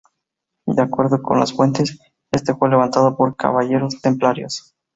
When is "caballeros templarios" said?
3.35-4.73